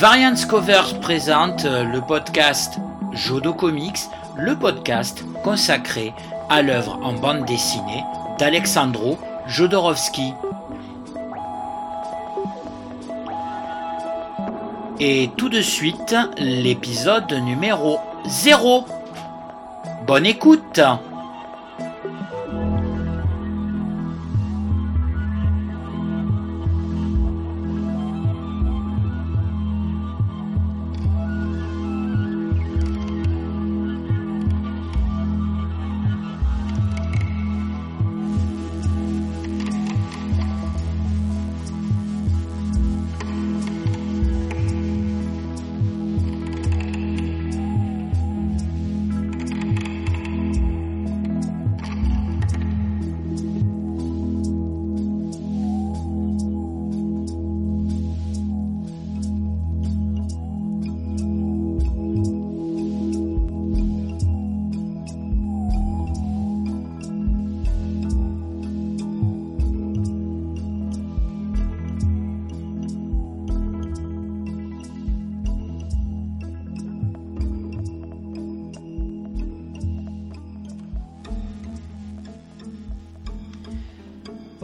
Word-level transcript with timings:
Variance 0.00 0.44
Covers 0.44 1.00
présente 1.00 1.64
le 1.64 2.00
podcast 2.00 2.78
Jodo 3.12 3.54
Comics, 3.54 4.00
le 4.36 4.56
podcast 4.56 5.24
consacré 5.42 6.12
à 6.50 6.62
l'œuvre 6.62 6.98
en 7.02 7.12
bande 7.14 7.44
dessinée 7.44 8.04
d'Alexandro 8.38 9.18
Jodorowsky. 9.46 10.34
Et 15.00 15.30
tout 15.36 15.48
de 15.48 15.60
suite, 15.60 16.14
l'épisode 16.38 17.32
numéro 17.32 17.98
0. 18.26 18.84
Bonne 20.06 20.26
écoute 20.26 20.80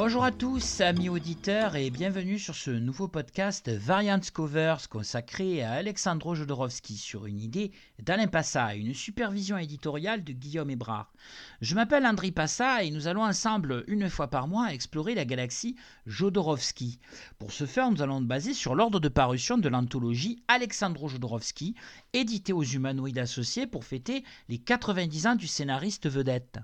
Bonjour 0.03 0.25
à 0.25 0.33
tous, 0.33 0.81
amis 0.81 1.11
auditeurs, 1.11 1.77
et 1.77 1.91
bienvenue 1.91 2.39
sur 2.39 2.55
ce 2.55 2.71
nouveau 2.71 3.07
podcast 3.07 3.69
Variants 3.69 4.19
Covers 4.33 4.89
consacré 4.89 5.63
à 5.63 5.73
Alexandro 5.73 6.35
Jodorowsky 6.35 6.97
sur 6.97 7.27
une 7.27 7.39
idée 7.39 7.71
d'Alain 7.99 8.27
Passa, 8.27 8.75
une 8.77 8.95
supervision 8.95 9.59
éditoriale 9.59 10.25
de 10.25 10.33
Guillaume 10.33 10.71
Hébrard. 10.71 11.13
Je 11.61 11.75
m'appelle 11.75 12.07
André 12.07 12.31
Passa 12.31 12.83
et 12.83 12.91
nous 12.91 13.09
allons 13.09 13.25
ensemble, 13.25 13.85
une 13.89 14.09
fois 14.09 14.29
par 14.29 14.49
mois, 14.49 14.73
explorer 14.73 15.15
la 15.15 15.27
galaxie 15.27 15.77
Jodorowsky. 16.07 16.99
Pour 17.39 17.53
ce 17.53 17.67
faire, 17.67 17.91
nous 17.91 18.01
allons 18.01 18.23
nous 18.23 18.27
baser 18.27 18.55
sur 18.55 18.75
l'ordre 18.75 19.01
de 19.01 19.09
parution 19.11 19.59
de 19.59 19.69
l'anthologie 19.69 20.43
Alexandro 20.49 21.09
Jodorowsky, 21.09 21.75
édité 22.15 22.55
aux 22.55 22.65
Humanoïdes 22.65 23.19
Associés 23.19 23.67
pour 23.67 23.85
fêter 23.85 24.25
les 24.49 24.57
90 24.57 25.27
ans 25.27 25.37
du 25.37 25.47
scénariste 25.47 26.09
vedette. 26.09 26.59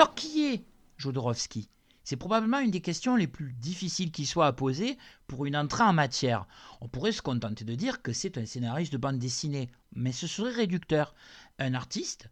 Alors 0.00 0.14
qui 0.14 0.46
est 0.46 0.64
Jodorowsky? 0.96 1.68
C'est 2.04 2.16
probablement 2.16 2.60
une 2.60 2.70
des 2.70 2.80
questions 2.80 3.16
les 3.16 3.26
plus 3.26 3.52
difficiles 3.52 4.10
qui 4.10 4.24
soit 4.24 4.46
à 4.46 4.52
poser 4.54 4.96
pour 5.26 5.44
une 5.44 5.54
entrée 5.54 5.82
en 5.82 5.92
matière. 5.92 6.46
On 6.80 6.88
pourrait 6.88 7.12
se 7.12 7.20
contenter 7.20 7.66
de 7.66 7.74
dire 7.74 8.00
que 8.00 8.14
c'est 8.14 8.38
un 8.38 8.46
scénariste 8.46 8.94
de 8.94 8.96
bande 8.96 9.18
dessinée, 9.18 9.68
mais 9.92 10.12
ce 10.12 10.26
serait 10.26 10.52
réducteur. 10.54 11.14
Un 11.58 11.74
artiste, 11.74 12.30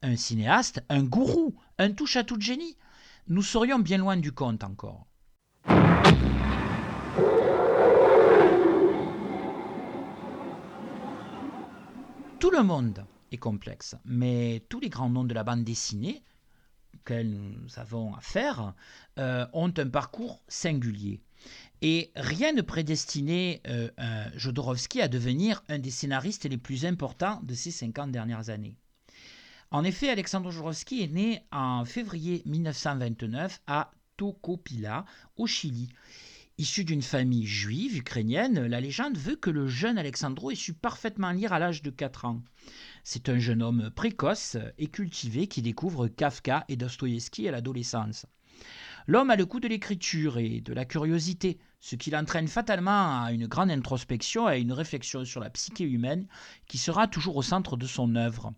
un 0.00 0.14
cinéaste, 0.14 0.84
un 0.88 1.02
gourou, 1.02 1.56
un 1.78 1.90
touche-à-tout 1.90 2.36
de 2.36 2.42
génie 2.42 2.76
Nous 3.26 3.42
serions 3.42 3.80
bien 3.80 3.98
loin 3.98 4.16
du 4.16 4.30
compte 4.30 4.62
encore. 4.62 5.08
Tout 12.38 12.52
le 12.52 12.62
monde 12.62 13.04
est 13.32 13.38
complexe, 13.38 13.96
mais 14.04 14.62
tous 14.68 14.78
les 14.78 14.88
grands 14.88 15.10
noms 15.10 15.24
de 15.24 15.34
la 15.34 15.42
bande 15.42 15.64
dessinée 15.64 16.22
nous 17.10 17.78
avons 17.78 18.14
affaire 18.14 18.74
euh, 19.18 19.46
ont 19.52 19.72
un 19.76 19.88
parcours 19.88 20.42
singulier. 20.48 21.20
Et 21.80 22.10
rien 22.16 22.52
ne 22.52 22.62
prédestinait 22.62 23.62
euh, 23.68 23.88
Jodorowsky 24.34 25.00
à 25.00 25.08
devenir 25.08 25.62
un 25.68 25.78
des 25.78 25.90
scénaristes 25.90 26.44
les 26.44 26.58
plus 26.58 26.84
importants 26.84 27.40
de 27.44 27.54
ces 27.54 27.70
50 27.70 28.10
dernières 28.10 28.50
années. 28.50 28.76
En 29.70 29.84
effet, 29.84 30.08
Alexandre 30.08 30.50
Jodorowsky 30.50 31.02
est 31.02 31.12
né 31.12 31.42
en 31.52 31.84
février 31.84 32.42
1929 32.46 33.60
à 33.66 33.90
Tocopila, 34.16 35.04
au 35.36 35.46
Chili. 35.46 35.88
Issu 36.60 36.84
d'une 36.84 37.02
famille 37.02 37.46
juive 37.46 37.98
ukrainienne, 37.98 38.66
la 38.66 38.80
légende 38.80 39.16
veut 39.16 39.36
que 39.36 39.48
le 39.48 39.68
jeune 39.68 39.96
Alexandro 39.96 40.50
ait 40.50 40.56
su 40.56 40.74
parfaitement 40.74 41.30
lire 41.30 41.52
à 41.52 41.60
l'âge 41.60 41.82
de 41.82 41.90
4 41.90 42.24
ans. 42.24 42.42
C'est 43.04 43.28
un 43.28 43.38
jeune 43.38 43.62
homme 43.62 43.92
précoce 43.94 44.56
et 44.76 44.88
cultivé 44.88 45.46
qui 45.46 45.62
découvre 45.62 46.08
Kafka 46.08 46.64
et 46.66 46.74
Dostoïevski 46.74 47.46
à 47.46 47.52
l'adolescence. 47.52 48.26
L'homme 49.06 49.30
a 49.30 49.36
le 49.36 49.46
goût 49.46 49.60
de 49.60 49.68
l'écriture 49.68 50.38
et 50.38 50.60
de 50.60 50.72
la 50.72 50.84
curiosité, 50.84 51.58
ce 51.78 51.94
qui 51.94 52.10
l'entraîne 52.10 52.48
fatalement 52.48 53.22
à 53.22 53.30
une 53.30 53.46
grande 53.46 53.70
introspection 53.70 54.48
et 54.48 54.52
à 54.54 54.56
une 54.56 54.72
réflexion 54.72 55.24
sur 55.24 55.40
la 55.40 55.50
psyché 55.50 55.84
humaine 55.84 56.26
qui 56.66 56.78
sera 56.78 57.06
toujours 57.06 57.36
au 57.36 57.42
centre 57.42 57.76
de 57.76 57.86
son 57.86 58.16
œuvre. 58.16 58.52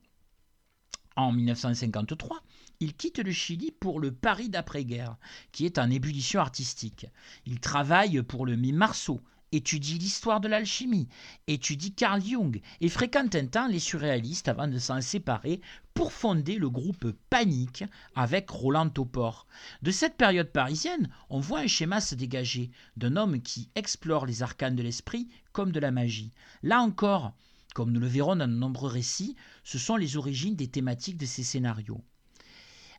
En 1.16 1.32
1953, 1.32 2.42
il 2.80 2.94
quitte 2.94 3.18
le 3.18 3.32
Chili 3.32 3.72
pour 3.72 4.00
le 4.00 4.12
Paris 4.12 4.48
d'après-guerre, 4.48 5.16
qui 5.52 5.66
est 5.66 5.78
en 5.78 5.90
ébullition 5.90 6.40
artistique. 6.40 7.06
Il 7.46 7.60
travaille 7.60 8.22
pour 8.22 8.46
le 8.46 8.56
Mi 8.56 8.72
Marceau, 8.72 9.20
étudie 9.52 9.98
l'histoire 9.98 10.40
de 10.40 10.48
l'alchimie, 10.48 11.08
étudie 11.46 11.92
Carl 11.92 12.22
Jung 12.22 12.60
et 12.80 12.88
fréquente 12.88 13.34
un 13.34 13.46
temps 13.46 13.66
les 13.66 13.80
surréalistes 13.80 14.48
avant 14.48 14.68
de 14.68 14.78
s'en 14.78 15.00
séparer 15.00 15.60
pour 15.94 16.12
fonder 16.12 16.56
le 16.56 16.70
groupe 16.70 17.10
Panique 17.28 17.84
avec 18.14 18.48
Roland 18.48 18.88
Topor. 18.88 19.46
De 19.82 19.90
cette 19.90 20.16
période 20.16 20.52
parisienne, 20.52 21.10
on 21.28 21.40
voit 21.40 21.60
un 21.60 21.66
schéma 21.66 22.00
se 22.00 22.14
dégager 22.14 22.70
d'un 22.96 23.16
homme 23.16 23.42
qui 23.42 23.68
explore 23.74 24.24
les 24.26 24.42
arcanes 24.42 24.76
de 24.76 24.82
l'esprit 24.82 25.28
comme 25.52 25.72
de 25.72 25.80
la 25.80 25.90
magie. 25.90 26.32
Là 26.62 26.80
encore, 26.80 27.32
comme 27.74 27.92
nous 27.92 28.00
le 28.00 28.06
verrons 28.06 28.36
dans 28.36 28.48
de 28.48 28.52
nombreux 28.52 28.90
récits, 28.90 29.36
ce 29.64 29.78
sont 29.78 29.96
les 29.96 30.16
origines 30.16 30.56
des 30.56 30.68
thématiques 30.68 31.16
de 31.16 31.26
ces 31.26 31.42
scénarios. 31.42 32.02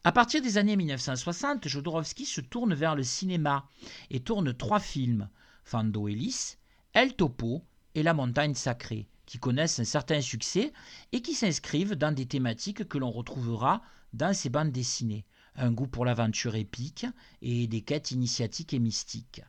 À 0.03 0.11
partir 0.11 0.41
des 0.41 0.57
années 0.57 0.75
1960, 0.75 1.67
Jodorowsky 1.67 2.25
se 2.25 2.41
tourne 2.41 2.73
vers 2.73 2.95
le 2.95 3.03
cinéma 3.03 3.67
et 4.09 4.19
tourne 4.19 4.53
trois 4.53 4.79
films 4.79 5.29
Fando 5.63 6.07
Ellis, 6.07 6.55
El 6.93 7.15
Topo 7.15 7.63
et 7.93 8.03
La 8.03 8.13
Montagne 8.13 8.55
Sacrée, 8.55 9.07
qui 9.25 9.37
connaissent 9.37 9.79
un 9.79 9.85
certain 9.85 10.21
succès 10.21 10.73
et 11.11 11.21
qui 11.21 11.35
s'inscrivent 11.35 11.95
dans 11.95 12.13
des 12.13 12.25
thématiques 12.25 12.87
que 12.87 12.97
l'on 12.97 13.11
retrouvera 13.11 13.83
dans 14.13 14.33
ses 14.33 14.49
bandes 14.49 14.71
dessinées 14.71 15.25
un 15.55 15.71
goût 15.71 15.87
pour 15.87 16.05
l'aventure 16.05 16.55
épique 16.55 17.05
et 17.41 17.67
des 17.67 17.81
quêtes 17.81 18.11
initiatiques 18.11 18.73
et 18.73 18.79
mystiques. 18.79 19.43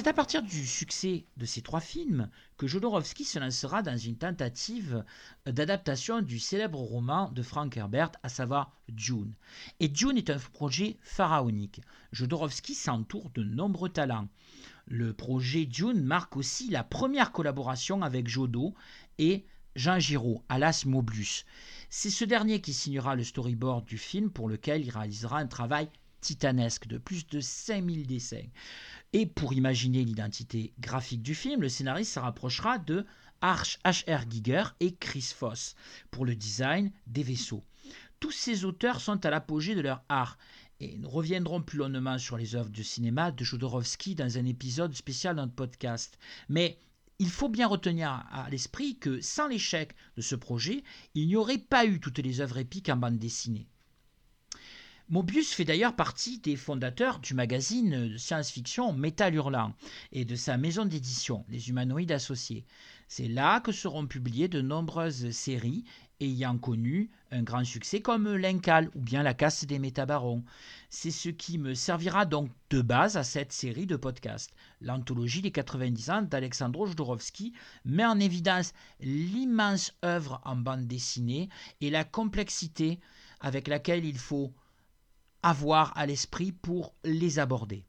C'est 0.00 0.08
à 0.08 0.14
partir 0.14 0.42
du 0.42 0.66
succès 0.66 1.26
de 1.36 1.44
ces 1.44 1.60
trois 1.60 1.82
films 1.82 2.30
que 2.56 2.66
Jodorowsky 2.66 3.22
se 3.22 3.38
lancera 3.38 3.82
dans 3.82 3.98
une 3.98 4.16
tentative 4.16 5.04
d'adaptation 5.44 6.22
du 6.22 6.38
célèbre 6.38 6.78
roman 6.78 7.30
de 7.32 7.42
Frank 7.42 7.76
Herbert, 7.76 8.12
à 8.22 8.30
savoir 8.30 8.72
Dune. 8.88 9.34
Et 9.78 9.88
Dune 9.88 10.16
est 10.16 10.30
un 10.30 10.38
projet 10.38 10.96
pharaonique. 11.02 11.82
Jodorowsky 12.12 12.74
s'entoure 12.74 13.28
de 13.34 13.44
nombreux 13.44 13.90
talents. 13.90 14.28
Le 14.86 15.12
projet 15.12 15.66
Dune 15.66 16.02
marque 16.02 16.38
aussi 16.38 16.70
la 16.70 16.82
première 16.82 17.30
collaboration 17.30 18.00
avec 18.00 18.26
Jodo 18.26 18.74
et 19.18 19.44
Jean 19.76 19.98
Giraud, 19.98 20.42
alas 20.48 20.84
Moblus. 20.86 21.44
C'est 21.90 22.08
ce 22.08 22.24
dernier 22.24 22.62
qui 22.62 22.72
signera 22.72 23.16
le 23.16 23.24
storyboard 23.24 23.84
du 23.84 23.98
film 23.98 24.30
pour 24.30 24.48
lequel 24.48 24.80
il 24.80 24.88
réalisera 24.88 25.40
un 25.40 25.46
travail 25.46 25.90
titanesque 26.20 26.86
de 26.86 26.98
plus 26.98 27.26
de 27.26 27.40
5000 27.40 28.06
dessins. 28.06 28.46
Et 29.12 29.26
pour 29.26 29.52
imaginer 29.52 30.04
l'identité 30.04 30.72
graphique 30.78 31.22
du 31.22 31.34
film, 31.34 31.62
le 31.62 31.68
scénariste 31.68 32.12
se 32.14 32.20
rapprochera 32.20 32.78
de 32.78 33.06
H.R. 33.42 34.30
Giger 34.30 34.64
et 34.80 34.94
Chris 34.94 35.32
Foss 35.34 35.74
pour 36.10 36.26
le 36.26 36.36
design 36.36 36.92
des 37.06 37.22
vaisseaux. 37.22 37.64
Tous 38.20 38.32
ces 38.32 38.64
auteurs 38.64 39.00
sont 39.00 39.24
à 39.24 39.30
l'apogée 39.30 39.74
de 39.74 39.80
leur 39.80 40.02
art 40.08 40.36
et 40.78 40.96
nous 40.98 41.08
reviendrons 41.08 41.62
plus 41.62 41.78
longuement 41.78 42.18
sur 42.18 42.36
les 42.36 42.54
œuvres 42.54 42.70
de 42.70 42.82
cinéma 42.82 43.32
de 43.32 43.44
Jodorowsky 43.44 44.14
dans 44.14 44.38
un 44.38 44.44
épisode 44.44 44.94
spécial 44.94 45.36
dans 45.36 45.42
notre 45.42 45.54
podcast. 45.54 46.18
Mais 46.48 46.78
il 47.18 47.28
faut 47.28 47.48
bien 47.50 47.66
retenir 47.66 48.24
à 48.30 48.48
l'esprit 48.50 48.98
que 48.98 49.20
sans 49.20 49.48
l'échec 49.48 49.94
de 50.16 50.22
ce 50.22 50.34
projet, 50.34 50.82
il 51.14 51.28
n'y 51.28 51.36
aurait 51.36 51.58
pas 51.58 51.84
eu 51.84 52.00
toutes 52.00 52.18
les 52.18 52.40
œuvres 52.40 52.58
épiques 52.58 52.88
en 52.88 52.96
bande 52.96 53.18
dessinée. 53.18 53.68
Mobius 55.12 55.52
fait 55.52 55.64
d'ailleurs 55.64 55.96
partie 55.96 56.38
des 56.38 56.54
fondateurs 56.54 57.18
du 57.18 57.34
magazine 57.34 58.10
de 58.10 58.16
science-fiction 58.16 58.92
Métal 58.92 59.34
Hurlant 59.34 59.74
et 60.12 60.24
de 60.24 60.36
sa 60.36 60.56
maison 60.56 60.84
d'édition, 60.84 61.44
Les 61.48 61.68
Humanoïdes 61.68 62.12
Associés. 62.12 62.64
C'est 63.08 63.26
là 63.26 63.58
que 63.58 63.72
seront 63.72 64.06
publiées 64.06 64.46
de 64.46 64.60
nombreuses 64.60 65.32
séries 65.32 65.82
ayant 66.20 66.56
connu 66.58 67.10
un 67.32 67.42
grand 67.42 67.64
succès 67.64 68.00
comme 68.00 68.36
L'Incal 68.36 68.88
ou 68.94 69.00
bien 69.00 69.24
La 69.24 69.34
Casse 69.34 69.64
des 69.64 69.80
Métabarons. 69.80 70.44
C'est 70.90 71.10
ce 71.10 71.28
qui 71.28 71.58
me 71.58 71.74
servira 71.74 72.24
donc 72.24 72.48
de 72.70 72.80
base 72.80 73.16
à 73.16 73.24
cette 73.24 73.52
série 73.52 73.86
de 73.86 73.96
podcasts. 73.96 74.54
L'anthologie 74.80 75.42
des 75.42 75.50
90 75.50 76.10
ans 76.10 76.22
d'Alexandro 76.22 76.86
Jodorowsky 76.86 77.52
met 77.84 78.06
en 78.06 78.20
évidence 78.20 78.74
l'immense 79.00 79.92
œuvre 80.04 80.40
en 80.44 80.54
bande 80.54 80.86
dessinée 80.86 81.48
et 81.80 81.90
la 81.90 82.04
complexité 82.04 83.00
avec 83.40 83.66
laquelle 83.66 84.04
il 84.04 84.16
faut 84.16 84.52
avoir 85.42 85.96
à 85.96 86.06
l'esprit 86.06 86.52
pour 86.52 86.94
les 87.04 87.38
aborder. 87.38 87.84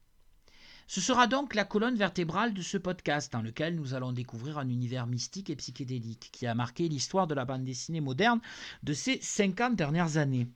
Ce 0.88 1.00
sera 1.00 1.26
donc 1.28 1.56
la 1.56 1.64
colonne 1.64 1.96
vertébrale 1.96 2.54
de 2.54 2.62
ce 2.62 2.78
podcast 2.78 3.32
dans 3.32 3.42
lequel 3.42 3.76
nous 3.76 3.94
allons 3.94 4.12
découvrir 4.12 4.58
un 4.58 4.68
univers 4.68 5.08
mystique 5.08 5.50
et 5.50 5.56
psychédélique 5.56 6.30
qui 6.34 6.48
a 6.48 6.54
marqué 6.54 6.90
l'histoire 6.90 7.28
de 7.28 7.34
la 7.34 7.46
bande 7.46 7.64
dessinée 7.64 8.02
moderne 8.02 8.42
de 8.84 8.92
ces 8.92 9.18
50 9.22 9.76
dernières 9.76 10.18
années. 10.18 10.48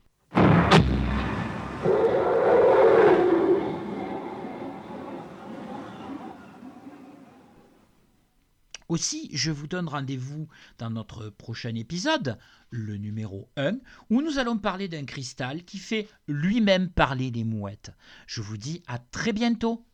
Aussi, 8.95 9.29
je 9.33 9.51
vous 9.51 9.67
donne 9.67 9.89
rendez-vous 9.89 10.47
dans 10.77 10.89
notre 10.89 11.27
prochain 11.27 11.75
épisode, 11.75 12.37
le 12.69 12.95
numéro 12.95 13.49
1, 13.57 13.73
où 14.09 14.21
nous 14.21 14.39
allons 14.39 14.57
parler 14.57 14.87
d'un 14.87 15.03
cristal 15.03 15.65
qui 15.65 15.79
fait 15.79 16.07
lui-même 16.29 16.89
parler 16.89 17.29
les 17.29 17.43
mouettes. 17.43 17.91
Je 18.25 18.39
vous 18.39 18.55
dis 18.55 18.83
à 18.87 18.97
très 18.97 19.33
bientôt 19.33 19.85